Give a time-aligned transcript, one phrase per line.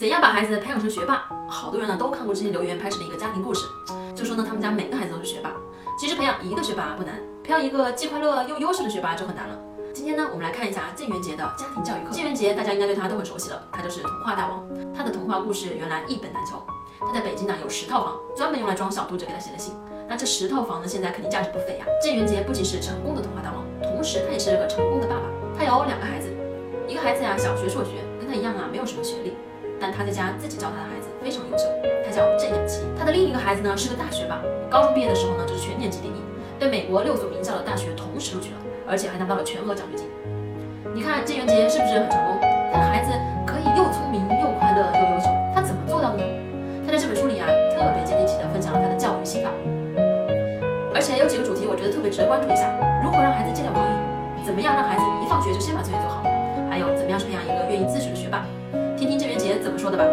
[0.00, 1.28] 怎样把孩子培养成学霸？
[1.46, 3.66] 好多人呢都看过这些留言拍摄的一个家庭故事，
[4.16, 5.52] 就说呢他们家每个孩子都是学霸。
[5.98, 9.54] 其实培养一个学霸不难，培养一个既快乐又优秀的学霸就很难了。
[9.92, 12.14] 今天呢，我们来看一下郑渊洁的家庭教育课。
[12.14, 14.66] 郑渊洁大家应该对他都很熟悉了，他就是童话大王。
[14.96, 16.62] 他的童话故事原来一本难求。
[16.98, 19.74] 他在北京呢有十套房，专门用来装小读者给他写的信。
[20.08, 21.84] 那这十套房呢，现在肯定价值不菲呀。
[22.02, 25.24] 郑渊洁不仅是成功的童话大王，同时他也是个成功的爸爸。
[25.58, 26.32] 他有两个孩子，
[26.88, 29.36] 一个孩子呀小学辍学，跟他一样啊没有什么学历。
[29.80, 31.64] 但他在家自己教他的孩子非常优秀，
[32.04, 32.84] 他叫郑雅琪。
[32.98, 34.36] 他的另一个孩子呢是个大学霸，
[34.68, 36.20] 高中毕业的时候呢就是全年级第一，
[36.60, 40.06] 被美国六所名校的大学同时录取了，而且还拿到了全额奖学金。
[40.92, 42.36] 你看郑渊洁是不是很成功？
[42.70, 43.08] 他的孩子
[43.48, 46.24] 可以又聪明又快乐又优秀，他怎么做到的呢？
[46.84, 49.48] 他在这本书里啊特别接地气的分享了他的教育心法，
[50.92, 52.68] 而且有几个主题我觉得特别值得关注一下：
[53.00, 54.44] 如何让孩子戒掉网瘾？
[54.44, 56.20] 怎么样让孩子一放学就先把作业做好？
[56.68, 58.16] 还有怎么样去培养一个愿意自学的
[59.80, 60.10] 说的吧。